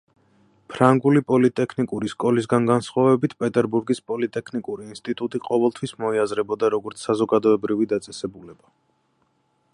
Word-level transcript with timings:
ფრანგული 0.73 1.21
პოლიტექნიკური 1.31 2.09
სკოლისგან 2.13 2.65
განსხვავებით 2.71 3.35
პეტერბურგის 3.43 4.01
პოლიტექნიკური 4.13 4.89
ინსტიტუტი 4.95 5.43
ყოველთვის 5.51 5.95
მოიაზრებოდა 6.07 6.75
როგორც 6.79 7.07
საზოგადოებრივი 7.11 7.91
დაწესებულება. 7.95 8.75